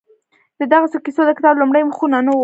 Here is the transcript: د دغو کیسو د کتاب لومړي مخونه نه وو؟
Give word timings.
د 0.59 0.61
دغو 0.71 0.87
کیسو 1.05 1.21
د 1.27 1.31
کتاب 1.37 1.55
لومړي 1.57 1.81
مخونه 1.87 2.17
نه 2.25 2.31
وو؟ 2.33 2.39